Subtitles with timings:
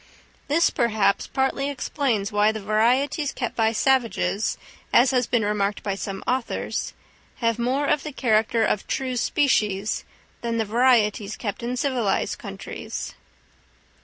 [0.47, 4.57] This, perhaps, partly explains why the varieties kept by savages,
[4.91, 6.93] as has been remarked by some authors,
[7.35, 10.03] have more of the character of true species
[10.41, 13.13] than the varieties kept in civilised countries.